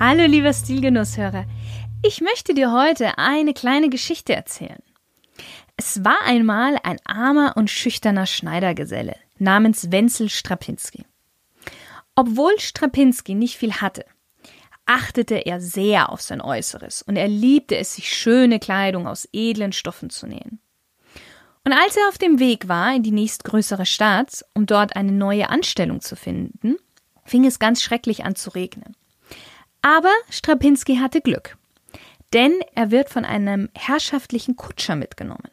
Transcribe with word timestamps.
Hallo 0.00 0.24
lieber 0.24 0.52
Stilgenusshörer, 0.52 1.44
ich 2.02 2.20
möchte 2.20 2.52
dir 2.52 2.72
heute 2.72 3.16
eine 3.16 3.54
kleine 3.54 3.88
Geschichte 3.88 4.34
erzählen. 4.34 4.82
Es 5.76 6.04
war 6.04 6.18
einmal 6.24 6.78
ein 6.82 6.98
armer 7.04 7.56
und 7.56 7.70
schüchterner 7.70 8.26
Schneidergeselle 8.26 9.14
namens 9.38 9.92
Wenzel 9.92 10.30
Strapinski. 10.30 11.04
Obwohl 12.16 12.58
Strapinski 12.58 13.36
nicht 13.36 13.56
viel 13.56 13.74
hatte, 13.74 14.04
achtete 14.84 15.36
er 15.36 15.60
sehr 15.60 16.10
auf 16.10 16.20
sein 16.20 16.40
Äußeres 16.40 17.02
und 17.02 17.14
er 17.14 17.28
liebte 17.28 17.76
es, 17.76 17.94
sich 17.94 18.12
schöne 18.12 18.58
Kleidung 18.58 19.06
aus 19.06 19.28
edlen 19.32 19.72
Stoffen 19.72 20.10
zu 20.10 20.26
nähen. 20.26 20.58
Und 21.64 21.72
als 21.72 21.96
er 21.96 22.08
auf 22.08 22.18
dem 22.18 22.40
Weg 22.40 22.66
war 22.66 22.94
in 22.94 23.04
die 23.04 23.12
nächstgrößere 23.12 23.86
Stadt, 23.86 24.44
um 24.54 24.66
dort 24.66 24.96
eine 24.96 25.12
neue 25.12 25.50
Anstellung 25.50 26.00
zu 26.00 26.16
finden, 26.16 26.78
fing 27.24 27.46
es 27.46 27.60
ganz 27.60 27.80
schrecklich 27.80 28.24
an 28.24 28.34
zu 28.34 28.50
regnen. 28.50 28.96
Aber 29.84 30.12
Strapinski 30.30 30.96
hatte 30.96 31.20
Glück, 31.20 31.58
denn 32.32 32.54
er 32.74 32.90
wird 32.90 33.10
von 33.10 33.26
einem 33.26 33.68
herrschaftlichen 33.74 34.56
Kutscher 34.56 34.96
mitgenommen. 34.96 35.50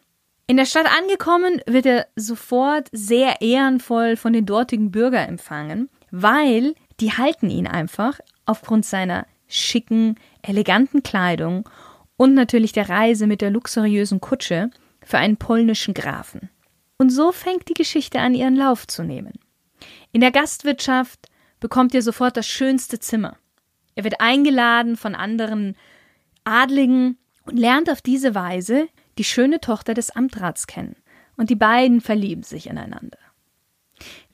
In 0.47 0.55
der 0.55 0.65
Stadt 0.65 0.85
angekommen, 0.85 1.61
wird 1.67 1.85
er 1.85 2.07
sofort 2.15 2.87
sehr 2.93 3.41
ehrenvoll 3.41 4.15
von 4.15 4.31
den 4.31 4.45
dortigen 4.45 4.89
Bürgern 4.89 5.27
empfangen, 5.27 5.89
weil 6.11 6.75
die 7.01 7.11
halten 7.11 7.49
ihn 7.49 7.67
einfach 7.67 8.21
aufgrund 8.45 8.85
seiner 8.85 9.27
schicken, 9.49 10.15
eleganten 10.43 11.03
Kleidung 11.03 11.67
und 12.15 12.33
natürlich 12.33 12.71
der 12.71 12.87
Reise 12.87 13.27
mit 13.27 13.41
der 13.41 13.51
luxuriösen 13.51 14.21
Kutsche 14.21 14.69
für 15.03 15.17
einen 15.17 15.35
polnischen 15.35 15.93
Grafen. 15.93 16.49
Und 16.97 17.09
so 17.09 17.33
fängt 17.33 17.67
die 17.67 17.73
Geschichte 17.73 18.21
an, 18.21 18.33
ihren 18.33 18.55
Lauf 18.55 18.87
zu 18.87 19.03
nehmen. 19.03 19.33
In 20.13 20.21
der 20.21 20.31
Gastwirtschaft 20.31 21.27
bekommt 21.59 21.93
ihr 21.93 22.01
sofort 22.01 22.37
das 22.37 22.47
schönste 22.47 22.97
Zimmer. 22.97 23.35
Er 23.95 24.03
wird 24.03 24.21
eingeladen 24.21 24.97
von 24.97 25.15
anderen 25.15 25.75
Adligen 26.43 27.17
und 27.45 27.57
lernt 27.57 27.89
auf 27.89 28.01
diese 28.01 28.35
Weise 28.35 28.87
die 29.17 29.23
schöne 29.23 29.59
Tochter 29.59 29.93
des 29.93 30.11
Amtrats 30.11 30.67
kennen. 30.67 30.95
Und 31.37 31.49
die 31.49 31.55
beiden 31.55 32.01
verlieben 32.01 32.43
sich 32.43 32.67
ineinander. 32.67 33.17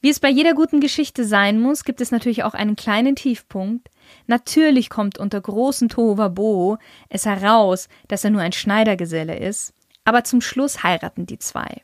Wie 0.01 0.09
es 0.09 0.19
bei 0.19 0.29
jeder 0.29 0.53
guten 0.53 0.79
Geschichte 0.79 1.25
sein 1.25 1.59
muss, 1.59 1.83
gibt 1.83 2.01
es 2.01 2.11
natürlich 2.11 2.43
auch 2.43 2.53
einen 2.53 2.75
kleinen 2.75 3.15
Tiefpunkt. 3.15 3.89
Natürlich 4.27 4.89
kommt 4.89 5.17
unter 5.17 5.41
großen 5.41 5.89
Tohuwabohu 5.89 6.77
es 7.09 7.25
heraus, 7.25 7.89
dass 8.07 8.23
er 8.23 8.29
nur 8.29 8.41
ein 8.41 8.51
Schneidergeselle 8.53 9.37
ist, 9.37 9.73
aber 10.05 10.23
zum 10.23 10.41
Schluss 10.41 10.83
heiraten 10.83 11.25
die 11.25 11.39
zwei. 11.39 11.81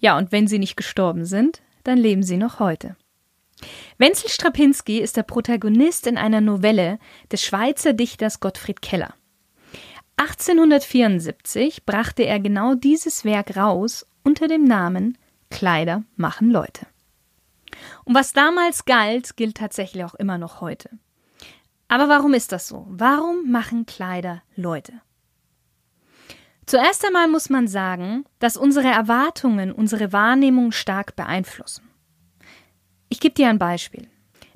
Ja, 0.00 0.18
und 0.18 0.32
wenn 0.32 0.48
sie 0.48 0.58
nicht 0.58 0.76
gestorben 0.76 1.24
sind, 1.24 1.62
dann 1.84 1.96
leben 1.96 2.22
sie 2.22 2.36
noch 2.36 2.58
heute. 2.58 2.96
Wenzel 3.98 4.28
Strapinski 4.28 4.98
ist 4.98 5.16
der 5.16 5.22
Protagonist 5.22 6.06
in 6.06 6.16
einer 6.16 6.40
Novelle 6.40 6.98
des 7.32 7.42
Schweizer 7.42 7.92
Dichters 7.92 8.40
Gottfried 8.40 8.82
Keller. 8.82 9.14
1874 10.16 11.84
brachte 11.86 12.24
er 12.24 12.40
genau 12.40 12.74
dieses 12.74 13.24
Werk 13.24 13.56
raus 13.56 14.06
unter 14.24 14.48
dem 14.48 14.64
Namen 14.64 15.16
Kleider 15.50 16.02
machen 16.16 16.50
Leute. 16.50 16.86
Und 18.04 18.14
was 18.14 18.32
damals 18.32 18.84
galt, 18.84 19.36
gilt 19.36 19.56
tatsächlich 19.56 20.04
auch 20.04 20.14
immer 20.14 20.38
noch 20.38 20.60
heute. 20.60 20.90
Aber 21.88 22.08
warum 22.08 22.34
ist 22.34 22.52
das 22.52 22.68
so? 22.68 22.86
Warum 22.88 23.50
machen 23.50 23.86
Kleider 23.86 24.42
Leute? 24.56 24.92
Zuerst 26.66 27.04
einmal 27.06 27.28
muss 27.28 27.48
man 27.48 27.66
sagen, 27.66 28.26
dass 28.40 28.58
unsere 28.58 28.88
Erwartungen 28.88 29.72
unsere 29.72 30.12
Wahrnehmung 30.12 30.72
stark 30.72 31.16
beeinflussen. 31.16 31.87
Ich 33.08 33.20
gebe 33.20 33.34
dir 33.34 33.48
ein 33.48 33.58
Beispiel. 33.58 34.08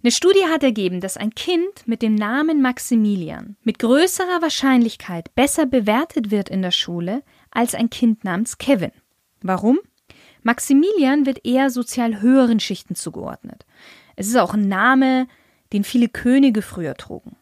Eine 0.02 0.10
Studie 0.10 0.46
hat 0.48 0.64
ergeben, 0.64 1.00
dass 1.00 1.16
ein 1.16 1.34
Kind 1.34 1.86
mit 1.86 2.02
dem 2.02 2.16
Namen 2.16 2.60
Maximilian 2.60 3.56
mit 3.62 3.78
größerer 3.78 4.42
Wahrscheinlichkeit 4.42 5.32
besser 5.34 5.64
bewertet 5.64 6.30
wird 6.30 6.48
in 6.48 6.60
der 6.60 6.72
Schule 6.72 7.22
als 7.52 7.74
ein 7.74 7.88
Kind 7.88 8.24
namens 8.24 8.58
Kevin. 8.58 8.91
Warum? 9.42 9.78
Maximilian 10.42 11.24
wird 11.24 11.46
eher 11.46 11.70
sozial 11.70 12.20
höheren 12.20 12.58
Schichten 12.58 12.96
zugeordnet. 12.96 13.64
Es 14.16 14.26
ist 14.26 14.36
auch 14.36 14.54
ein 14.54 14.68
Name, 14.68 15.28
den 15.72 15.84
viele 15.84 16.08
Könige 16.08 16.62
früher 16.62 16.94
trugen. 16.94 17.36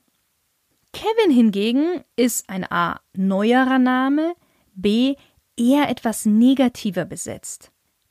Kevin 0.93 1.31
hingegen 1.33 2.05
ist 2.17 2.51
ein 2.51 2.71
A 2.71 3.01
neuerer 3.15 3.79
Name, 3.79 4.35
B 4.75 5.15
eher 5.57 5.89
etwas 5.89 6.27
negativer 6.27 7.05
besetzt. 7.05 7.71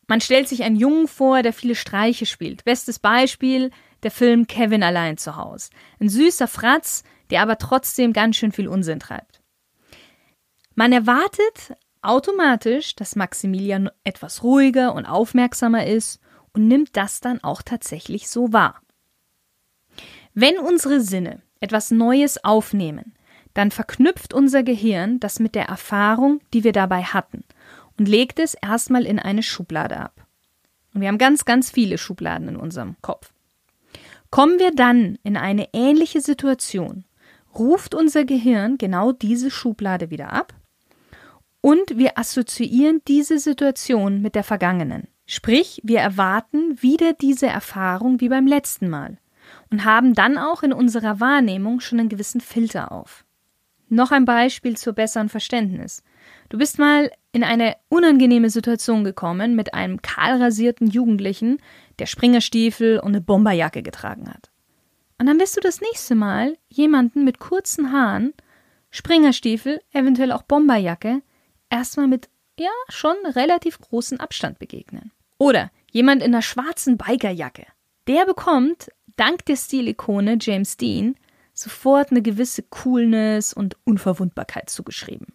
Man 0.10 0.22
stellt 0.22 0.48
sich 0.48 0.64
einen 0.64 0.76
Jungen 0.76 1.08
vor, 1.08 1.44
der 1.44 1.54
viele 1.54 1.76
Streiche 1.76 2.26
spielt. 2.26 2.66
Bestes 2.66 2.98
Beispiel 2.98 3.70
der 4.02 4.10
Film 4.10 4.48
Kevin 4.48 4.82
allein 4.82 5.18
zu 5.18 5.36
Hause. 5.36 5.70
Ein 6.00 6.10
süßer 6.10 6.48
Fratz, 6.48 7.04
der 7.30 7.44
aber 7.44 7.60
trotzdem 7.60 8.12
ganz 8.12 8.36
schön 8.36 8.52
viel 8.52 8.68
Unsinn 8.68 9.00
treibt. 9.00 9.40
Man 10.74 10.92
erwartet 10.94 11.78
automatisch, 12.02 12.96
dass 12.96 13.16
Maximilian 13.16 13.92
etwas 14.04 14.42
ruhiger 14.42 14.96
und 14.96 15.06
aufmerksamer 15.06 15.86
ist 15.86 16.20
und 16.54 16.68
nimmt 16.68 16.98
das 16.98 17.20
dann 17.20 17.44
auch 17.44 17.62
tatsächlich 17.62 18.30
so 18.30 18.52
wahr. 18.52 18.82
Wenn 20.34 20.58
unsere 20.58 21.02
Sinne 21.02 21.44
etwas 21.60 21.92
Neues 21.92 22.44
aufnehmen, 22.44 23.14
dann 23.54 23.70
verknüpft 23.70 24.34
unser 24.34 24.64
Gehirn 24.64 25.20
das 25.20 25.40
mit 25.40 25.54
der 25.54 25.66
Erfahrung, 25.66 26.42
die 26.52 26.64
wir 26.64 26.72
dabei 26.72 27.04
hatten 27.04 27.44
und 28.00 28.08
legt 28.08 28.40
es 28.40 28.56
erstmal 28.56 29.06
in 29.06 29.20
eine 29.20 29.44
Schublade 29.44 29.98
ab. 29.98 30.26
Und 30.94 31.02
wir 31.02 31.10
haben 31.10 31.18
ganz, 31.18 31.46
ganz 31.46 31.70
viele 31.70 31.98
Schubladen 31.98 32.48
in 32.48 32.56
unserem 32.56 32.96
Kopf. 33.02 33.32
Kommen 34.32 34.58
wir 34.58 34.72
dann 34.72 35.20
in 35.24 35.38
eine 35.38 35.70
ähnliche 35.74 36.22
Situation, 36.22 37.04
ruft 37.54 37.94
unser 37.94 38.26
Gehirn 38.26 38.78
genau 38.78 39.12
diese 39.12 39.52
Schublade 39.52 40.10
wieder 40.10 40.32
ab 40.32 40.54
und 41.62 41.98
wir 41.98 42.18
assoziieren 42.18 43.02
diese 43.08 43.38
Situation 43.38 44.22
mit 44.22 44.36
der 44.36 44.44
vergangenen. 44.44 45.08
Sprich, 45.26 45.82
wir 45.84 46.00
erwarten 46.00 46.82
wieder 46.82 47.14
diese 47.14 47.48
Erfahrung 47.48 48.22
wie 48.22 48.30
beim 48.30 48.48
letzten 48.48 48.90
Mal 48.90 49.18
und 49.72 49.84
haben 49.84 50.14
dann 50.14 50.38
auch 50.38 50.64
in 50.64 50.74
unserer 50.74 51.20
Wahrnehmung 51.20 51.82
schon 51.82 52.00
einen 52.00 52.10
gewissen 52.10 52.42
Filter 52.42 52.92
auf. 52.92 53.26
Noch 53.90 54.12
ein 54.12 54.26
Beispiel 54.26 54.78
zur 54.78 54.94
besseren 54.94 55.30
Verständnis. 55.30 56.04
Du 56.50 56.58
bist 56.58 56.78
mal 56.78 57.12
in 57.32 57.44
eine 57.44 57.76
unangenehme 57.90 58.50
Situation 58.50 59.04
gekommen 59.04 59.56
mit 59.56 59.74
einem 59.74 60.02
kahlrasierten 60.02 60.88
Jugendlichen, 60.88 61.60
der 61.98 62.06
Springerstiefel 62.06 63.00
und 63.00 63.10
eine 63.10 63.22
Bomberjacke 63.22 63.82
getragen 63.82 64.30
hat. 64.30 64.50
Und 65.18 65.26
dann 65.26 65.40
wirst 65.40 65.58
du 65.58 65.62
das 65.62 65.82
nächste 65.82 66.16
Mal 66.16 66.58
jemanden 66.70 67.24
mit 67.24 67.40
kurzen 67.40 67.92
Haaren, 67.92 68.34
Springerstiefel, 68.92 69.82
eventuell 69.92 70.32
auch 70.32 70.44
Bomberjacke, 70.44 71.22
erstmal 71.70 72.08
mit, 72.08 72.30
ja, 72.60 72.72
schon 72.88 73.16
relativ 73.26 73.80
großen 73.80 74.20
Abstand 74.20 74.60
begegnen. 74.60 75.12
Oder 75.38 75.72
jemand 75.92 76.22
in 76.22 76.34
einer 76.34 76.42
schwarzen 76.42 76.98
Bikerjacke. 76.98 77.66
Der 78.08 78.26
bekommt, 78.26 78.90
dank 79.18 79.46
der 79.46 79.56
Stilikone 79.56 80.38
James 80.40 80.78
Dean, 80.78 81.16
sofort 81.60 82.12
eine 82.12 82.22
gewisse 82.22 82.64
Coolness 82.64 83.54
und 83.54 83.78
Unverwundbarkeit 83.84 84.70
zugeschrieben. 84.70 85.28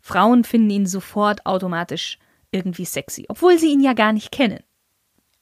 Frauen 0.00 0.44
finden 0.44 0.70
ihn 0.70 0.86
sofort 0.86 1.46
automatisch 1.46 2.18
irgendwie 2.50 2.84
sexy, 2.84 3.26
obwohl 3.28 3.58
sie 3.58 3.68
ihn 3.72 3.80
ja 3.80 3.92
gar 3.92 4.12
nicht 4.12 4.32
kennen. 4.32 4.60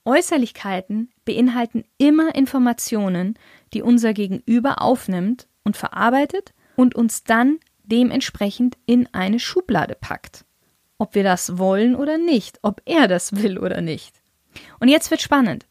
Äußerlichkeiten 0.05 1.11
beinhalten 1.25 1.85
immer 1.99 2.35
Informationen, 2.35 3.39
die 3.73 3.83
unser 3.83 4.13
Gegenüber 4.13 4.83
aufnimmt 4.83 5.49
und 5.65 5.77
verarbeitet 5.77 6.53
und 6.77 6.95
uns 6.95 7.25
dann 7.25 7.59
dementsprechend 7.85 8.77
in 8.87 9.09
eine 9.13 9.41
Schublade 9.41 9.97
packt. 10.01 10.45
Ob 10.99 11.15
wir 11.15 11.25
das 11.25 11.59
wollen 11.59 11.97
oder 11.97 12.19
nicht, 12.19 12.59
ob 12.63 12.83
er 12.85 13.09
das 13.09 13.37
will 13.37 13.59
oder 13.59 13.81
nicht. 13.81 14.23
Und 14.81 14.89
jetzt 14.89 15.11
wird 15.11 15.23
spannend. 15.23 15.67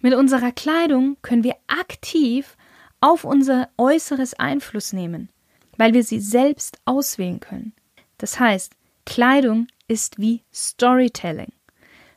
Mit 0.00 0.14
unserer 0.14 0.52
Kleidung 0.52 1.16
können 1.22 1.44
wir 1.44 1.56
aktiv 1.66 2.56
auf 3.00 3.24
unser 3.24 3.68
Äußeres 3.78 4.34
Einfluss 4.34 4.92
nehmen, 4.92 5.30
weil 5.76 5.94
wir 5.94 6.04
sie 6.04 6.20
selbst 6.20 6.78
auswählen 6.84 7.40
können. 7.40 7.72
Das 8.18 8.38
heißt, 8.38 8.72
Kleidung 9.06 9.66
ist 9.88 10.18
wie 10.18 10.42
Storytelling. 10.52 11.52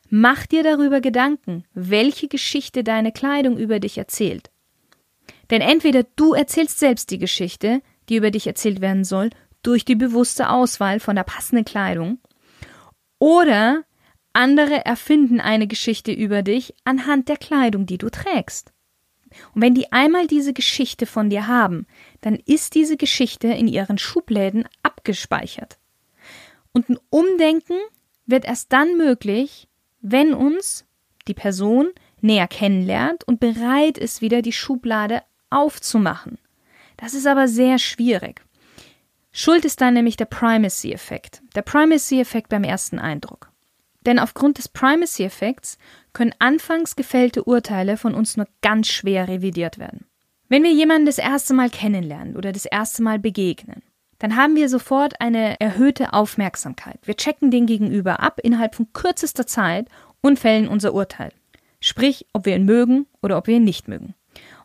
Mach 0.09 0.45
dir 0.45 0.63
darüber 0.63 1.01
Gedanken, 1.01 1.63
welche 1.73 2.27
Geschichte 2.27 2.83
deine 2.83 3.11
Kleidung 3.11 3.57
über 3.57 3.79
dich 3.79 3.97
erzählt. 3.97 4.51
Denn 5.49 5.61
entweder 5.61 6.03
du 6.15 6.33
erzählst 6.33 6.79
selbst 6.79 7.09
die 7.09 7.17
Geschichte, 7.17 7.81
die 8.09 8.17
über 8.17 8.31
dich 8.31 8.45
erzählt 8.45 8.81
werden 8.81 9.05
soll, 9.05 9.29
durch 9.63 9.85
die 9.85 9.95
bewusste 9.95 10.49
Auswahl 10.49 10.99
von 10.99 11.15
der 11.15 11.23
passenden 11.23 11.65
Kleidung, 11.65 12.19
oder 13.17 13.83
andere 14.33 14.85
erfinden 14.85 15.39
eine 15.39 15.67
Geschichte 15.67 16.11
über 16.11 16.41
dich 16.41 16.73
anhand 16.83 17.29
der 17.29 17.37
Kleidung, 17.37 17.85
die 17.85 17.97
du 17.97 18.09
trägst. 18.09 18.72
Und 19.53 19.61
wenn 19.61 19.73
die 19.73 19.91
einmal 19.91 20.27
diese 20.27 20.53
Geschichte 20.53 21.05
von 21.05 21.29
dir 21.29 21.47
haben, 21.47 21.85
dann 22.21 22.35
ist 22.35 22.75
diese 22.75 22.97
Geschichte 22.97 23.47
in 23.47 23.67
ihren 23.67 23.97
Schubläden 23.97 24.65
abgespeichert. 24.83 25.77
Und 26.71 26.89
ein 26.89 26.97
Umdenken 27.09 27.77
wird 28.25 28.45
erst 28.45 28.73
dann 28.73 28.97
möglich, 28.97 29.67
wenn 30.01 30.33
uns 30.33 30.85
die 31.27 31.33
Person 31.33 31.89
näher 32.21 32.47
kennenlernt 32.47 33.23
und 33.25 33.39
bereit 33.39 33.97
ist, 33.97 34.21
wieder 34.21 34.41
die 34.41 34.53
Schublade 34.53 35.21
aufzumachen. 35.49 36.37
Das 36.97 37.13
ist 37.13 37.27
aber 37.27 37.47
sehr 37.47 37.79
schwierig. 37.79 38.41
Schuld 39.31 39.65
ist 39.65 39.81
dann 39.81 39.95
nämlich 39.95 40.15
der 40.15 40.25
Primacy-Effekt. 40.25 41.41
Der 41.55 41.63
Primacy-Effekt 41.63 42.49
beim 42.49 42.63
ersten 42.63 42.99
Eindruck. 42.99 43.52
Denn 44.05 44.19
aufgrund 44.19 44.57
des 44.57 44.67
Primacy-Effekts 44.67 45.77
können 46.11 46.35
anfangs 46.39 46.95
gefällte 46.95 47.43
Urteile 47.43 47.97
von 47.97 48.13
uns 48.13 48.37
nur 48.37 48.47
ganz 48.61 48.87
schwer 48.87 49.27
revidiert 49.27 49.79
werden. 49.79 50.05
Wenn 50.49 50.63
wir 50.63 50.71
jemanden 50.71 51.05
das 51.05 51.17
erste 51.17 51.53
Mal 51.53 51.69
kennenlernen 51.69 52.35
oder 52.35 52.51
das 52.51 52.65
erste 52.65 53.01
Mal 53.01 53.17
begegnen, 53.17 53.81
dann 54.19 54.35
haben 54.35 54.55
wir 54.55 54.69
sofort 54.69 55.19
eine 55.19 55.59
erhöhte 55.59 56.13
Aufmerksamkeit. 56.13 56.99
Wir 57.03 57.17
checken 57.17 57.49
den 57.49 57.65
Gegenüber 57.65 58.19
ab 58.19 58.39
innerhalb 58.43 58.75
von 58.75 58.93
kürzester 58.93 59.47
Zeit 59.47 59.87
und 60.21 60.39
fällen 60.39 60.67
unser 60.67 60.93
Urteil. 60.93 61.31
Sprich, 61.81 62.27
ob 62.33 62.45
wir 62.45 62.55
ihn 62.55 62.65
mögen 62.65 63.07
oder 63.21 63.37
ob 63.37 63.47
wir 63.47 63.55
ihn 63.55 63.63
nicht 63.63 63.87
mögen. 63.87 64.13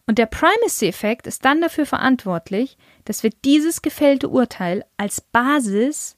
Und 0.07 0.19
der 0.19 0.27
Primacy-Effekt 0.27 1.27
ist 1.27 1.45
dann 1.45 1.61
dafür 1.61 1.87
verantwortlich, 1.87 2.77
dass 3.05 3.23
wir 3.23 3.31
dieses 3.45 3.83
gefällte 3.83 4.29
Urteil 4.29 4.85
als 4.97 5.21
Basis 5.21 6.18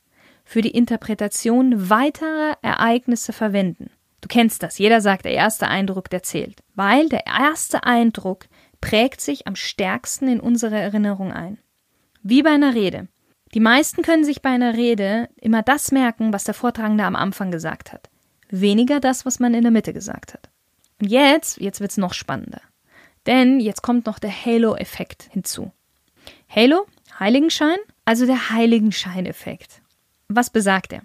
für 0.50 0.62
die 0.62 0.73
Interpretation 0.73 1.91
weiterer 1.91 2.58
Ereignisse 2.61 3.32
verwenden. 3.32 3.88
Du 4.20 4.26
kennst 4.26 4.64
das. 4.64 4.79
Jeder 4.79 5.00
sagt, 5.00 5.25
der 5.25 5.35
erste 5.35 5.69
Eindruck, 5.69 6.11
der 6.11 6.25
zählt. 6.25 6.58
Weil 6.75 7.08
der 7.08 7.25
erste 7.25 7.85
Eindruck 7.85 8.47
prägt 8.81 9.20
sich 9.20 9.47
am 9.47 9.55
stärksten 9.55 10.26
in 10.26 10.41
unsere 10.41 10.76
Erinnerung 10.76 11.31
ein. 11.32 11.58
Wie 12.25 12.43
bei 12.43 12.50
einer 12.50 12.75
Rede. 12.75 13.06
Die 13.55 13.61
meisten 13.61 14.02
können 14.02 14.25
sich 14.25 14.43
bei 14.43 14.50
einer 14.50 14.75
Rede 14.75 15.29
immer 15.37 15.62
das 15.62 15.93
merken, 15.93 16.32
was 16.32 16.43
der 16.43 16.55
Vortragende 16.55 17.05
am 17.05 17.14
Anfang 17.14 17.52
gesagt 17.52 17.93
hat. 17.93 18.11
Weniger 18.49 18.99
das, 18.99 19.25
was 19.25 19.38
man 19.38 19.55
in 19.55 19.62
der 19.62 19.70
Mitte 19.70 19.93
gesagt 19.93 20.35
hat. 20.35 20.50
Und 21.00 21.12
jetzt, 21.12 21.61
jetzt 21.61 21.81
wird's 21.81 21.97
noch 21.97 22.12
spannender. 22.12 22.62
Denn 23.25 23.61
jetzt 23.61 23.82
kommt 23.82 24.05
noch 24.05 24.19
der 24.19 24.32
Halo-Effekt 24.32 25.29
hinzu. 25.31 25.70
Halo, 26.49 26.88
Heiligenschein, 27.20 27.79
also 28.05 28.26
der 28.26 28.50
Heiligenschein-Effekt. 28.50 29.80
Was 30.32 30.49
besagt 30.49 30.93
er? 30.93 31.03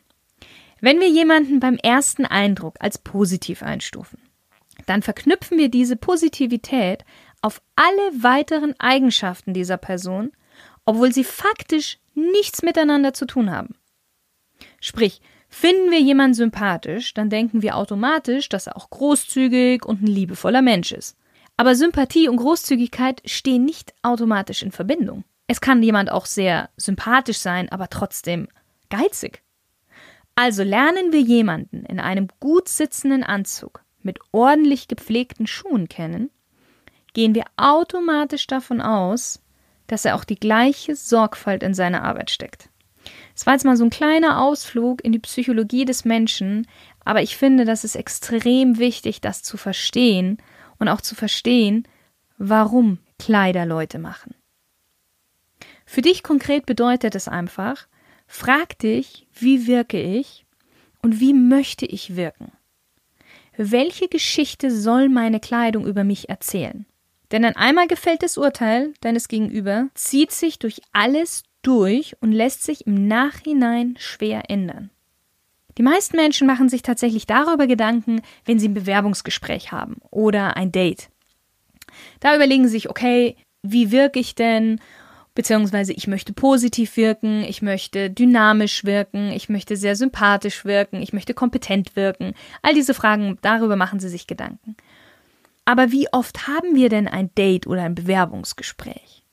Wenn 0.81 0.99
wir 0.99 1.09
jemanden 1.09 1.59
beim 1.59 1.77
ersten 1.77 2.25
Eindruck 2.25 2.75
als 2.79 2.99
positiv 2.99 3.63
einstufen, 3.63 4.19
dann 4.85 5.01
verknüpfen 5.01 5.57
wir 5.57 5.69
diese 5.69 5.95
Positivität 5.95 7.03
auf 7.41 7.59
alle 7.75 8.23
weiteren 8.23 8.79
Eigenschaften 8.79 9.55
dieser 9.55 9.77
Person, 9.77 10.31
obwohl 10.85 11.11
sie 11.11 11.23
faktisch 11.23 11.97
nichts 12.13 12.61
miteinander 12.61 13.15
zu 13.15 13.25
tun 13.25 13.49
haben. 13.49 13.73
Sprich, 14.79 15.21
finden 15.49 15.89
wir 15.89 16.01
jemanden 16.01 16.35
sympathisch, 16.35 17.15
dann 17.15 17.31
denken 17.31 17.63
wir 17.63 17.77
automatisch, 17.77 18.47
dass 18.47 18.67
er 18.67 18.77
auch 18.77 18.91
großzügig 18.91 19.85
und 19.85 20.03
ein 20.03 20.07
liebevoller 20.07 20.61
Mensch 20.61 20.91
ist. 20.91 21.17
Aber 21.57 21.73
Sympathie 21.73 22.29
und 22.29 22.37
Großzügigkeit 22.37 23.23
stehen 23.25 23.65
nicht 23.65 23.95
automatisch 24.03 24.61
in 24.61 24.71
Verbindung. 24.71 25.23
Es 25.47 25.61
kann 25.61 25.81
jemand 25.81 26.11
auch 26.11 26.27
sehr 26.27 26.69
sympathisch 26.77 27.39
sein, 27.39 27.71
aber 27.71 27.89
trotzdem 27.89 28.49
geizig. 28.89 29.43
Also 30.35 30.63
lernen 30.63 31.11
wir 31.11 31.21
jemanden 31.21 31.85
in 31.85 31.99
einem 31.99 32.27
gut 32.39 32.67
sitzenden 32.67 33.23
Anzug 33.23 33.83
mit 34.01 34.19
ordentlich 34.31 34.87
gepflegten 34.87 35.47
Schuhen 35.47 35.87
kennen, 35.87 36.29
gehen 37.13 37.33
wir 37.33 37.45
automatisch 37.57 38.45
davon 38.45 38.81
aus, 38.81 39.41
dass 39.87 40.05
er 40.05 40.15
auch 40.15 40.23
die 40.23 40.39
gleiche 40.39 40.95
Sorgfalt 40.95 41.63
in 41.63 41.73
seine 41.73 42.03
Arbeit 42.03 42.29
steckt. 42.29 42.69
Es 43.35 43.45
war 43.45 43.53
jetzt 43.53 43.65
mal 43.65 43.77
so 43.77 43.83
ein 43.83 43.89
kleiner 43.89 44.41
Ausflug 44.41 45.03
in 45.03 45.11
die 45.11 45.19
Psychologie 45.19 45.85
des 45.85 46.05
Menschen, 46.05 46.67
aber 47.03 47.21
ich 47.21 47.37
finde, 47.37 47.65
das 47.65 47.83
ist 47.83 47.95
extrem 47.95 48.77
wichtig, 48.77 49.21
das 49.21 49.43
zu 49.43 49.57
verstehen 49.57 50.37
und 50.79 50.89
auch 50.89 51.01
zu 51.01 51.15
verstehen, 51.15 51.87
warum 52.37 52.99
Kleider 53.19 53.65
Leute 53.65 53.99
machen. 53.99 54.35
Für 55.85 56.01
dich 56.01 56.23
konkret 56.23 56.65
bedeutet 56.65 57.15
es 57.15 57.27
einfach, 57.27 57.87
Frag 58.37 58.77
dich, 58.79 59.25
wie 59.33 59.65
wirke 59.65 59.97
ich 59.97 60.45
und 61.01 61.21
wie 61.21 61.33
möchte 61.33 61.85
ich 61.85 62.17
wirken? 62.17 62.51
Welche 63.55 64.09
Geschichte 64.09 64.71
soll 64.71 65.07
meine 65.07 65.39
Kleidung 65.39 65.87
über 65.87 66.03
mich 66.03 66.27
erzählen? 66.27 66.85
Denn 67.31 67.45
ein 67.45 67.55
einmal 67.55 67.87
gefälltes 67.87 68.37
Urteil 68.37 68.93
deines 68.99 69.29
Gegenüber 69.29 69.87
zieht 69.93 70.31
sich 70.33 70.59
durch 70.59 70.81
alles 70.91 71.43
durch 71.61 72.17
und 72.19 72.33
lässt 72.33 72.65
sich 72.65 72.85
im 72.85 73.07
Nachhinein 73.07 73.95
schwer 73.99 74.49
ändern. 74.49 74.89
Die 75.77 75.83
meisten 75.83 76.17
Menschen 76.17 76.45
machen 76.45 76.67
sich 76.67 76.81
tatsächlich 76.81 77.25
darüber 77.25 77.67
Gedanken, 77.67 78.21
wenn 78.43 78.59
sie 78.59 78.67
ein 78.67 78.73
Bewerbungsgespräch 78.73 79.71
haben 79.71 80.01
oder 80.11 80.57
ein 80.57 80.73
Date. 80.73 81.09
Da 82.19 82.35
überlegen 82.35 82.65
sie 82.65 82.71
sich, 82.71 82.89
okay, 82.89 83.37
wie 83.63 83.91
wirke 83.91 84.19
ich 84.19 84.35
denn 84.35 84.81
beziehungsweise 85.35 85.93
ich 85.93 86.07
möchte 86.07 86.33
positiv 86.33 86.97
wirken, 86.97 87.43
ich 87.43 87.61
möchte 87.61 88.09
dynamisch 88.09 88.85
wirken, 88.85 89.31
ich 89.31 89.49
möchte 89.49 89.77
sehr 89.77 89.95
sympathisch 89.95 90.65
wirken, 90.65 91.01
ich 91.01 91.13
möchte 91.13 91.33
kompetent 91.33 91.95
wirken. 91.95 92.33
All 92.61 92.73
diese 92.73 92.93
Fragen, 92.93 93.37
darüber 93.41 93.75
machen 93.75 93.99
Sie 93.99 94.09
sich 94.09 94.25
Gedanken. 94.25 94.75
Aber 95.65 95.91
wie 95.91 96.07
oft 96.11 96.47
haben 96.47 96.75
wir 96.75 96.89
denn 96.89 97.07
ein 97.07 97.33
Date 97.35 97.67
oder 97.67 97.83
ein 97.83 97.95
Bewerbungsgespräch? 97.95 99.23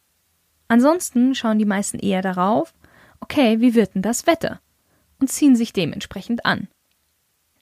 Ansonsten 0.69 1.34
schauen 1.34 1.58
die 1.58 1.64
meisten 1.64 1.99
eher 1.99 2.22
darauf, 2.22 2.75
okay, 3.20 3.60
wie 3.60 3.75
wird 3.75 3.94
denn 3.94 4.02
das 4.02 4.26
Wetter? 4.26 4.60
Und 5.20 5.31
ziehen 5.31 5.54
sich 5.54 5.72
dementsprechend 5.72 6.44
an. 6.44 6.69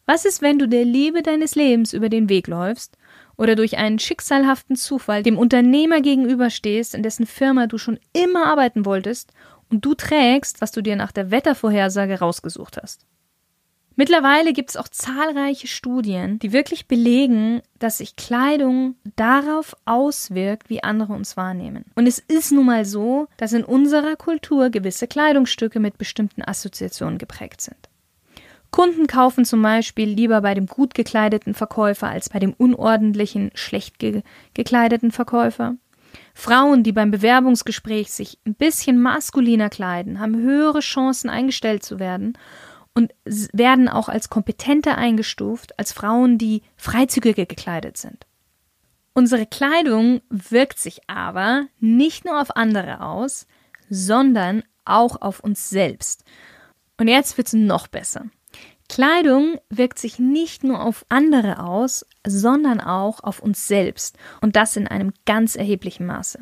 Was 0.06 0.24
ist, 0.24 0.40
wenn 0.40 0.58
du 0.58 0.66
der 0.66 0.84
Liebe 0.84 1.22
deines 1.22 1.54
Lebens 1.54 1.92
über 1.92 2.08
den 2.08 2.28
Weg 2.28 2.46
läufst 2.46 2.96
oder 3.40 3.56
durch 3.56 3.78
einen 3.78 3.98
schicksalhaften 3.98 4.76
Zufall 4.76 5.22
dem 5.22 5.38
Unternehmer 5.38 6.02
gegenüberstehst, 6.02 6.94
in 6.94 7.02
dessen 7.02 7.24
Firma 7.24 7.66
du 7.66 7.78
schon 7.78 7.98
immer 8.12 8.44
arbeiten 8.44 8.84
wolltest 8.84 9.32
und 9.70 9.82
du 9.82 9.94
trägst, 9.94 10.60
was 10.60 10.72
du 10.72 10.82
dir 10.82 10.94
nach 10.94 11.10
der 11.10 11.30
Wettervorhersage 11.30 12.18
rausgesucht 12.18 12.76
hast. 12.76 13.06
Mittlerweile 13.96 14.52
gibt 14.52 14.70
es 14.70 14.76
auch 14.76 14.88
zahlreiche 14.88 15.66
Studien, 15.66 16.38
die 16.38 16.52
wirklich 16.52 16.86
belegen, 16.86 17.62
dass 17.78 17.98
sich 17.98 18.14
Kleidung 18.16 18.96
darauf 19.16 19.74
auswirkt, 19.86 20.68
wie 20.68 20.82
andere 20.82 21.14
uns 21.14 21.38
wahrnehmen. 21.38 21.86
Und 21.94 22.06
es 22.06 22.18
ist 22.18 22.52
nun 22.52 22.66
mal 22.66 22.84
so, 22.84 23.26
dass 23.38 23.54
in 23.54 23.64
unserer 23.64 24.16
Kultur 24.16 24.68
gewisse 24.68 25.06
Kleidungsstücke 25.06 25.80
mit 25.80 25.96
bestimmten 25.96 26.42
Assoziationen 26.42 27.16
geprägt 27.16 27.62
sind. 27.62 27.89
Kunden 28.70 29.06
kaufen 29.06 29.44
zum 29.44 29.62
Beispiel 29.62 30.08
lieber 30.08 30.40
bei 30.42 30.54
dem 30.54 30.66
gut 30.66 30.94
gekleideten 30.94 31.54
Verkäufer 31.54 32.08
als 32.08 32.28
bei 32.28 32.38
dem 32.38 32.52
unordentlichen, 32.52 33.50
schlecht 33.54 33.98
ge 33.98 34.22
gekleideten 34.54 35.10
Verkäufer. 35.10 35.76
Frauen, 36.34 36.82
die 36.82 36.92
beim 36.92 37.10
Bewerbungsgespräch 37.10 38.12
sich 38.12 38.38
ein 38.46 38.54
bisschen 38.54 39.00
maskuliner 39.00 39.70
kleiden, 39.70 40.20
haben 40.20 40.36
höhere 40.36 40.80
Chancen 40.80 41.30
eingestellt 41.30 41.82
zu 41.82 41.98
werden 41.98 42.36
und 42.94 43.12
werden 43.24 43.88
auch 43.88 44.08
als 44.08 44.30
kompetenter 44.30 44.96
eingestuft 44.98 45.78
als 45.78 45.92
Frauen, 45.92 46.38
die 46.38 46.62
freizügiger 46.76 47.46
gekleidet 47.46 47.96
sind. 47.96 48.26
Unsere 49.12 49.46
Kleidung 49.46 50.20
wirkt 50.28 50.78
sich 50.78 51.00
aber 51.08 51.66
nicht 51.78 52.24
nur 52.24 52.40
auf 52.40 52.56
andere 52.56 53.00
aus, 53.00 53.46
sondern 53.88 54.62
auch 54.84 55.20
auf 55.20 55.40
uns 55.40 55.68
selbst. 55.70 56.24
Und 56.98 57.08
jetzt 57.08 57.36
wird 57.36 57.48
es 57.48 57.52
noch 57.54 57.86
besser. 57.86 58.26
Kleidung 58.90 59.60
wirkt 59.68 60.00
sich 60.00 60.18
nicht 60.18 60.64
nur 60.64 60.82
auf 60.82 61.06
andere 61.08 61.62
aus, 61.62 62.04
sondern 62.26 62.80
auch 62.80 63.22
auf 63.22 63.38
uns 63.40 63.68
selbst 63.68 64.18
und 64.40 64.56
das 64.56 64.74
in 64.74 64.88
einem 64.88 65.12
ganz 65.26 65.54
erheblichen 65.54 66.06
Maße. 66.06 66.40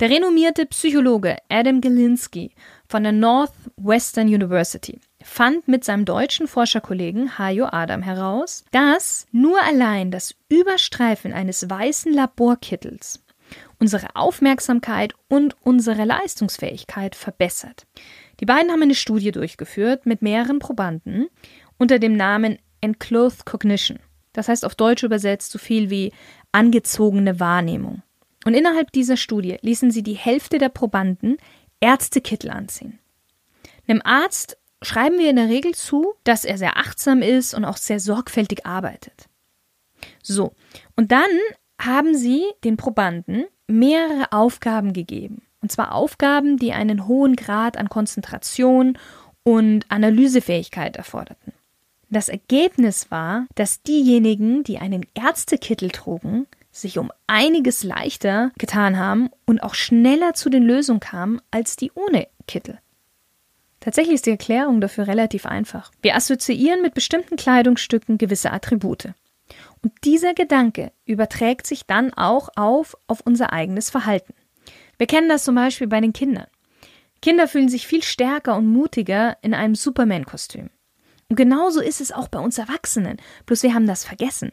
Der 0.00 0.08
renommierte 0.08 0.64
Psychologe 0.64 1.36
Adam 1.50 1.82
Galinsky 1.82 2.54
von 2.88 3.02
der 3.02 3.12
Northwestern 3.12 4.28
University 4.28 4.98
fand 5.22 5.68
mit 5.68 5.84
seinem 5.84 6.06
deutschen 6.06 6.48
Forscherkollegen 6.48 7.38
Hajo 7.38 7.66
Adam 7.66 8.00
heraus, 8.00 8.64
dass 8.70 9.26
nur 9.30 9.62
allein 9.62 10.10
das 10.10 10.34
Überstreifen 10.48 11.34
eines 11.34 11.68
weißen 11.68 12.10
Laborkittels 12.10 13.22
unsere 13.78 14.16
Aufmerksamkeit 14.16 15.12
und 15.28 15.56
unsere 15.60 16.04
Leistungsfähigkeit 16.04 17.14
verbessert. 17.14 17.86
Die 18.44 18.46
beiden 18.46 18.70
haben 18.70 18.82
eine 18.82 18.94
Studie 18.94 19.32
durchgeführt 19.32 20.04
mit 20.04 20.20
mehreren 20.20 20.58
Probanden 20.58 21.28
unter 21.78 21.98
dem 21.98 22.14
Namen 22.14 22.58
Enclothed 22.82 23.46
Cognition. 23.46 23.98
Das 24.34 24.48
heißt 24.48 24.66
auf 24.66 24.74
Deutsch 24.74 25.02
übersetzt 25.02 25.50
so 25.50 25.58
viel 25.58 25.88
wie 25.88 26.12
angezogene 26.52 27.40
Wahrnehmung. 27.40 28.02
Und 28.44 28.52
innerhalb 28.52 28.92
dieser 28.92 29.16
Studie 29.16 29.56
ließen 29.62 29.90
sie 29.90 30.02
die 30.02 30.12
Hälfte 30.12 30.58
der 30.58 30.68
Probanden 30.68 31.38
Ärztekittel 31.80 32.50
anziehen. 32.50 32.98
Einem 33.88 34.02
Arzt 34.04 34.58
schreiben 34.82 35.18
wir 35.18 35.30
in 35.30 35.36
der 35.36 35.48
Regel 35.48 35.74
zu, 35.74 36.12
dass 36.24 36.44
er 36.44 36.58
sehr 36.58 36.76
achtsam 36.76 37.22
ist 37.22 37.54
und 37.54 37.64
auch 37.64 37.78
sehr 37.78 37.98
sorgfältig 37.98 38.66
arbeitet. 38.66 39.30
So, 40.22 40.52
und 40.96 41.12
dann 41.12 41.30
haben 41.80 42.14
sie 42.14 42.44
den 42.62 42.76
Probanden 42.76 43.46
mehrere 43.68 44.32
Aufgaben 44.32 44.92
gegeben. 44.92 45.40
Und 45.64 45.72
zwar 45.72 45.94
Aufgaben, 45.94 46.58
die 46.58 46.74
einen 46.74 47.08
hohen 47.08 47.36
Grad 47.36 47.78
an 47.78 47.88
Konzentration 47.88 48.98
und 49.44 49.90
Analysefähigkeit 49.90 50.98
erforderten. 50.98 51.54
Das 52.10 52.28
Ergebnis 52.28 53.10
war, 53.10 53.46
dass 53.54 53.80
diejenigen, 53.80 54.62
die 54.62 54.76
einen 54.76 55.06
Ärztekittel 55.14 55.88
trugen, 55.88 56.46
sich 56.70 56.98
um 56.98 57.10
einiges 57.26 57.82
leichter 57.82 58.52
getan 58.58 58.98
haben 58.98 59.30
und 59.46 59.62
auch 59.62 59.74
schneller 59.74 60.34
zu 60.34 60.50
den 60.50 60.64
Lösungen 60.64 61.00
kamen 61.00 61.40
als 61.50 61.76
die 61.76 61.90
ohne 61.94 62.28
Kittel. 62.46 62.78
Tatsächlich 63.80 64.16
ist 64.16 64.26
die 64.26 64.32
Erklärung 64.32 64.82
dafür 64.82 65.06
relativ 65.06 65.46
einfach. 65.46 65.92
Wir 66.02 66.14
assoziieren 66.14 66.82
mit 66.82 66.92
bestimmten 66.92 67.36
Kleidungsstücken 67.36 68.18
gewisse 68.18 68.52
Attribute. 68.52 69.14
Und 69.82 69.92
dieser 70.04 70.34
Gedanke 70.34 70.92
überträgt 71.06 71.66
sich 71.66 71.86
dann 71.86 72.12
auch 72.12 72.50
auf, 72.54 72.98
auf 73.06 73.22
unser 73.24 73.54
eigenes 73.54 73.88
Verhalten. 73.88 74.34
Wir 74.98 75.06
kennen 75.06 75.28
das 75.28 75.44
zum 75.44 75.54
Beispiel 75.54 75.86
bei 75.86 76.00
den 76.00 76.12
Kindern. 76.12 76.46
Kinder 77.22 77.48
fühlen 77.48 77.68
sich 77.68 77.86
viel 77.86 78.02
stärker 78.02 78.56
und 78.56 78.66
mutiger 78.66 79.38
in 79.42 79.54
einem 79.54 79.74
Superman-Kostüm. 79.74 80.70
Und 81.28 81.36
genauso 81.36 81.80
ist 81.80 82.00
es 82.00 82.12
auch 82.12 82.28
bei 82.28 82.38
uns 82.38 82.58
Erwachsenen, 82.58 83.16
bloß 83.46 83.62
wir 83.62 83.74
haben 83.74 83.86
das 83.86 84.04
vergessen. 84.04 84.52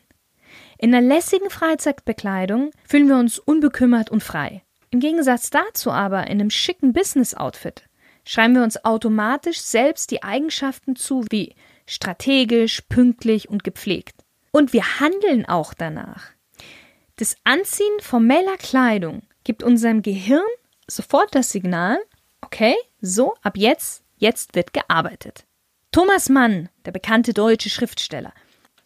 In 0.78 0.94
einer 0.94 1.06
lässigen 1.06 1.50
Freizeitbekleidung 1.50 2.72
fühlen 2.88 3.08
wir 3.08 3.18
uns 3.18 3.40
unbekümmert 3.40 4.10
und 4.10 4.24
frei. 4.24 4.64
Im 4.90 5.00
Gegensatz 5.00 5.50
dazu 5.50 5.92
aber 5.92 6.28
in 6.28 6.40
einem 6.40 6.50
schicken 6.50 6.94
Business-Outfit 6.94 7.84
schreiben 8.26 8.56
wir 8.56 8.64
uns 8.64 8.84
automatisch 8.86 9.60
selbst 9.62 10.12
die 10.12 10.24
Eigenschaften 10.24 10.96
zu 10.96 11.26
wie 11.30 11.56
strategisch, 11.88 12.82
pünktlich 12.82 13.50
und 13.50 13.64
gepflegt. 13.64 14.24
Und 14.52 14.74
wir 14.74 15.00
handeln 15.00 15.46
auch 15.46 15.74
danach. 15.74 16.24
Das 17.18 17.36
Anziehen 17.44 18.00
formeller 18.00 18.58
Kleidung 18.58 19.24
gibt 19.52 19.64
unserem 19.64 20.02
Gehirn 20.02 20.46
sofort 20.88 21.36
das 21.36 21.50
Signal, 21.50 21.98
okay, 22.40 22.74
so, 23.02 23.34
ab 23.42 23.58
jetzt, 23.58 24.02
jetzt 24.16 24.56
wird 24.56 24.72
gearbeitet. 24.72 25.44
Thomas 25.92 26.30
Mann, 26.30 26.70
der 26.86 26.94
bekannte 26.94 27.34
deutsche 27.34 27.70
Schriftsteller, 27.70 28.32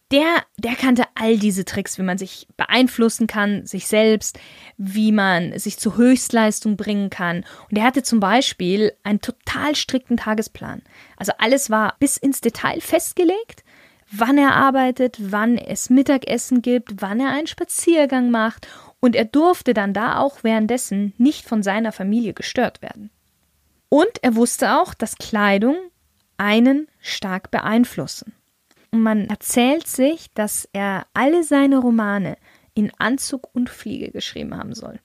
der, 0.10 0.26
der 0.58 0.74
kannte 0.74 1.04
all 1.14 1.38
diese 1.38 1.66
Tricks, 1.66 2.00
wie 2.00 2.02
man 2.02 2.18
sich 2.18 2.48
beeinflussen 2.58 3.28
kann, 3.28 3.68
sich 3.68 3.86
selbst, 3.86 4.40
wie 4.76 5.12
man 5.12 5.56
sich 5.60 5.78
zur 5.78 5.98
Höchstleistung 5.98 6.78
bringen 6.78 7.12
kann. 7.12 7.46
Und 7.70 7.78
er 7.78 7.84
hatte 7.84 8.02
zum 8.02 8.20
Beispiel 8.20 8.92
einen 9.04 9.22
total 9.22 9.76
strikten 9.76 10.18
Tagesplan. 10.18 10.82
Also 11.16 11.32
alles 11.38 11.70
war 11.70 11.96
bis 12.00 12.18
ins 12.18 12.42
Detail 12.42 12.82
festgelegt, 12.82 13.64
wann 14.12 14.40
er 14.40 14.56
arbeitet, 14.56 15.18
wann 15.20 15.60
es 15.60 15.92
Mittagessen 15.92 16.64
gibt, 16.64 17.04
wann 17.04 17.20
er 17.20 17.30
einen 17.30 17.46
Spaziergang 17.46 18.32
macht. 18.32 18.68
Und 19.06 19.16
er 19.16 19.26
durfte 19.26 19.76
dann 19.76 19.94
da 19.94 20.18
auch 20.18 20.44
währenddessen 20.44 21.14
nicht 21.20 21.46
von 21.46 21.62
seiner 21.62 21.92
Familie 21.92 22.34
gestört 22.34 22.82
werden. 22.82 23.12
Und 23.88 24.24
er 24.24 24.36
wusste 24.36 24.82
auch, 24.82 24.96
dass 24.96 25.20
Kleidung 25.20 25.76
einen 26.38 26.88
stark 27.02 27.52
beeinflussen. 27.52 28.34
Und 28.90 29.02
man 29.02 29.28
erzählt 29.28 29.86
sich, 29.86 30.34
dass 30.34 30.68
er 30.74 31.06
alle 31.14 31.44
seine 31.44 31.78
Romane 31.78 32.36
in 32.74 32.92
Anzug 32.98 33.48
und 33.54 33.70
Fliege 33.70 34.10
geschrieben 34.10 34.58
haben 34.58 34.74
soll. 34.74 35.00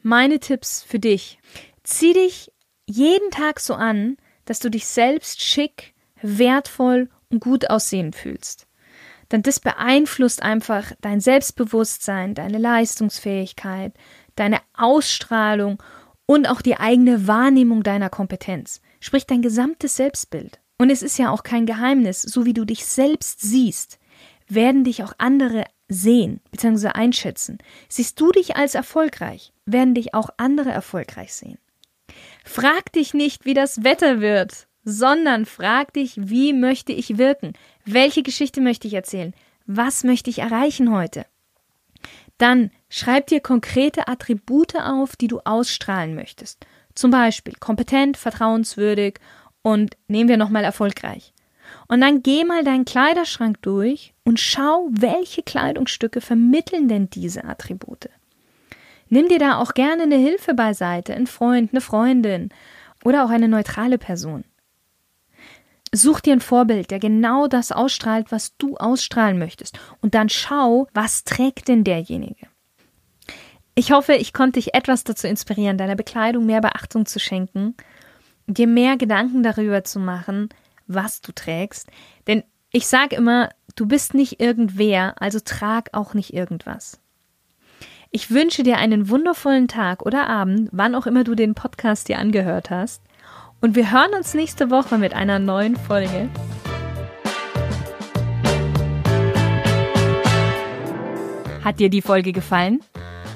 Meine 0.00 0.40
Tipps 0.40 0.82
für 0.82 0.98
dich. 0.98 1.38
Zieh 1.82 2.14
dich 2.14 2.50
jeden 2.86 3.30
Tag 3.30 3.60
so 3.60 3.74
an, 3.74 4.16
dass 4.46 4.58
du 4.58 4.70
dich 4.70 4.86
selbst 4.86 5.42
schick, 5.42 5.92
wertvoll 6.22 7.10
und 7.28 7.40
gut 7.40 7.68
aussehend 7.68 8.16
fühlst. 8.16 8.66
Denn 9.34 9.42
das 9.42 9.58
beeinflusst 9.58 10.44
einfach 10.44 10.92
dein 11.00 11.18
Selbstbewusstsein, 11.18 12.36
deine 12.36 12.58
Leistungsfähigkeit, 12.58 13.92
deine 14.36 14.60
Ausstrahlung 14.74 15.82
und 16.24 16.46
auch 16.46 16.62
die 16.62 16.76
eigene 16.76 17.26
Wahrnehmung 17.26 17.82
deiner 17.82 18.10
Kompetenz, 18.10 18.80
sprich 19.00 19.26
dein 19.26 19.42
gesamtes 19.42 19.96
Selbstbild. 19.96 20.60
Und 20.78 20.88
es 20.88 21.02
ist 21.02 21.18
ja 21.18 21.32
auch 21.32 21.42
kein 21.42 21.66
Geheimnis, 21.66 22.22
so 22.22 22.46
wie 22.46 22.52
du 22.52 22.64
dich 22.64 22.86
selbst 22.86 23.40
siehst, 23.40 23.98
werden 24.46 24.84
dich 24.84 25.02
auch 25.02 25.14
andere 25.18 25.64
sehen 25.88 26.40
bzw. 26.52 26.90
einschätzen. 26.90 27.58
Siehst 27.88 28.20
du 28.20 28.30
dich 28.30 28.54
als 28.54 28.76
erfolgreich, 28.76 29.52
werden 29.66 29.96
dich 29.96 30.14
auch 30.14 30.28
andere 30.36 30.70
erfolgreich 30.70 31.34
sehen. 31.34 31.58
Frag 32.44 32.92
dich 32.92 33.14
nicht, 33.14 33.46
wie 33.46 33.54
das 33.54 33.82
Wetter 33.82 34.20
wird, 34.20 34.68
sondern 34.84 35.46
frag 35.46 35.92
dich, 35.92 36.12
wie 36.16 36.52
möchte 36.52 36.92
ich 36.92 37.18
wirken? 37.18 37.54
Welche 37.84 38.22
Geschichte 38.22 38.60
möchte 38.60 38.86
ich 38.86 38.94
erzählen? 38.94 39.34
Was 39.66 40.04
möchte 40.04 40.30
ich 40.30 40.40
erreichen 40.40 40.92
heute? 40.92 41.26
Dann 42.38 42.70
schreib 42.88 43.28
dir 43.28 43.40
konkrete 43.40 44.08
Attribute 44.08 44.76
auf, 44.76 45.16
die 45.16 45.28
du 45.28 45.40
ausstrahlen 45.40 46.14
möchtest. 46.14 46.66
Zum 46.94 47.10
Beispiel 47.10 47.54
kompetent, 47.58 48.16
vertrauenswürdig 48.16 49.18
und 49.62 49.96
nehmen 50.08 50.28
wir 50.28 50.36
nochmal 50.36 50.64
erfolgreich. 50.64 51.32
Und 51.88 52.00
dann 52.00 52.22
geh 52.22 52.44
mal 52.44 52.64
deinen 52.64 52.84
Kleiderschrank 52.84 53.62
durch 53.62 54.14
und 54.24 54.38
schau, 54.38 54.88
welche 54.90 55.42
Kleidungsstücke 55.42 56.20
vermitteln 56.20 56.88
denn 56.88 57.08
diese 57.10 57.44
Attribute. 57.44 58.08
Nimm 59.08 59.28
dir 59.28 59.38
da 59.38 59.58
auch 59.58 59.74
gerne 59.74 60.04
eine 60.04 60.16
Hilfe 60.16 60.54
beiseite, 60.54 61.14
ein 61.14 61.26
Freund, 61.26 61.72
eine 61.72 61.80
Freundin 61.80 62.50
oder 63.04 63.24
auch 63.24 63.30
eine 63.30 63.48
neutrale 63.48 63.98
Person. 63.98 64.44
Such 65.94 66.20
dir 66.20 66.32
ein 66.32 66.40
Vorbild, 66.40 66.90
der 66.90 66.98
genau 66.98 67.46
das 67.46 67.72
ausstrahlt, 67.72 68.32
was 68.32 68.56
du 68.56 68.76
ausstrahlen 68.76 69.38
möchtest. 69.38 69.78
Und 70.00 70.14
dann 70.14 70.28
schau, 70.28 70.88
was 70.92 71.24
trägt 71.24 71.68
denn 71.68 71.84
derjenige. 71.84 72.46
Ich 73.74 73.92
hoffe, 73.92 74.14
ich 74.14 74.32
konnte 74.32 74.60
dich 74.60 74.74
etwas 74.74 75.04
dazu 75.04 75.26
inspirieren, 75.26 75.78
deiner 75.78 75.96
Bekleidung 75.96 76.46
mehr 76.46 76.60
Beachtung 76.60 77.06
zu 77.06 77.18
schenken 77.18 77.74
dir 78.46 78.66
mehr 78.66 78.96
Gedanken 78.96 79.42
darüber 79.42 79.84
zu 79.84 79.98
machen, 79.98 80.48
was 80.86 81.20
du 81.20 81.32
trägst. 81.32 81.88
Denn 82.26 82.42
ich 82.70 82.86
sage 82.86 83.16
immer, 83.16 83.50
du 83.76 83.86
bist 83.86 84.14
nicht 84.14 84.40
irgendwer, 84.40 85.20
also 85.20 85.40
trag 85.40 85.90
auch 85.92 86.14
nicht 86.14 86.34
irgendwas. 86.34 87.00
Ich 88.10 88.30
wünsche 88.30 88.62
dir 88.62 88.78
einen 88.78 89.08
wundervollen 89.08 89.66
Tag 89.66 90.02
oder 90.06 90.28
Abend, 90.28 90.68
wann 90.72 90.94
auch 90.94 91.06
immer 91.06 91.24
du 91.24 91.34
den 91.34 91.54
Podcast 91.54 92.08
dir 92.08 92.18
angehört 92.18 92.70
hast. 92.70 93.02
Und 93.64 93.76
wir 93.76 93.90
hören 93.90 94.12
uns 94.14 94.34
nächste 94.34 94.70
Woche 94.70 94.98
mit 94.98 95.14
einer 95.14 95.38
neuen 95.38 95.76
Folge. 95.76 96.28
Hat 101.64 101.80
dir 101.80 101.88
die 101.88 102.02
Folge 102.02 102.32
gefallen? 102.32 102.82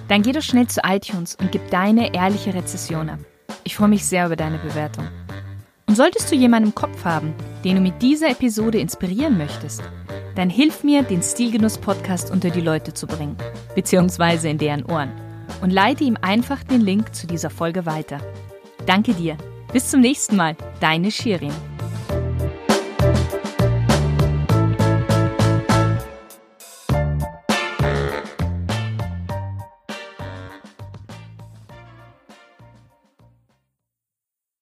Dann 0.08 0.20
geh 0.20 0.32
doch 0.32 0.42
schnell 0.42 0.66
zu 0.66 0.82
iTunes 0.84 1.34
und 1.34 1.50
gib 1.50 1.70
deine 1.70 2.12
ehrliche 2.12 2.52
Rezession 2.52 3.08
ab. 3.08 3.20
Ich 3.64 3.74
freue 3.74 3.88
mich 3.88 4.04
sehr 4.04 4.26
über 4.26 4.36
deine 4.36 4.58
Bewertung. 4.58 5.08
Und 5.86 5.96
solltest 5.96 6.30
du 6.30 6.36
jemanden 6.36 6.68
im 6.68 6.74
Kopf 6.74 7.06
haben, 7.06 7.32
den 7.64 7.76
du 7.76 7.80
mit 7.80 8.02
dieser 8.02 8.28
Episode 8.28 8.80
inspirieren 8.80 9.38
möchtest, 9.38 9.82
dann 10.34 10.50
hilf 10.50 10.84
mir, 10.84 11.04
den 11.04 11.22
Stilgenuss-Podcast 11.22 12.30
unter 12.30 12.50
die 12.50 12.60
Leute 12.60 12.92
zu 12.92 13.06
bringen, 13.06 13.38
beziehungsweise 13.74 14.50
in 14.50 14.58
deren 14.58 14.84
Ohren, 14.84 15.10
und 15.62 15.70
leite 15.70 16.04
ihm 16.04 16.18
einfach 16.20 16.62
den 16.64 16.82
Link 16.82 17.14
zu 17.14 17.26
dieser 17.26 17.48
Folge 17.48 17.86
weiter. 17.86 18.18
Danke 18.84 19.14
dir. 19.14 19.38
Bis 19.72 19.90
zum 19.90 20.00
nächsten 20.00 20.36
Mal. 20.36 20.56
Deine 20.80 21.10
Shirin. 21.10 21.52